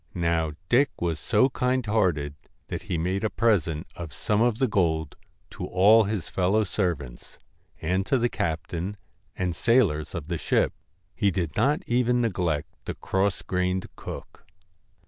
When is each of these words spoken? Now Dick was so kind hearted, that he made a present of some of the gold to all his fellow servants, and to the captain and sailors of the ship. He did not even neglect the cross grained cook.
Now 0.17 0.53
Dick 0.67 0.89
was 0.99 1.19
so 1.19 1.49
kind 1.49 1.85
hearted, 1.85 2.33
that 2.69 2.81
he 2.81 2.97
made 2.97 3.23
a 3.23 3.29
present 3.29 3.85
of 3.95 4.11
some 4.13 4.41
of 4.41 4.57
the 4.57 4.67
gold 4.67 5.15
to 5.51 5.67
all 5.67 6.05
his 6.05 6.27
fellow 6.27 6.63
servants, 6.63 7.37
and 7.79 8.03
to 8.07 8.17
the 8.17 8.27
captain 8.27 8.97
and 9.35 9.55
sailors 9.55 10.15
of 10.15 10.27
the 10.27 10.39
ship. 10.39 10.73
He 11.13 11.29
did 11.29 11.55
not 11.55 11.83
even 11.85 12.19
neglect 12.19 12.69
the 12.85 12.95
cross 12.95 13.43
grained 13.43 13.85
cook. 13.95 14.47